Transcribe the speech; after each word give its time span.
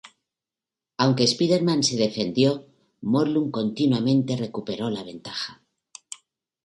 Aunque 0.97 1.25
Spider-Man 1.27 1.83
se 1.83 1.95
defendió, 1.95 2.65
Morlun 3.01 3.51
continuamente 3.51 4.35
recuperó 4.35 4.89
la 4.89 5.03
ventaja. 5.03 5.61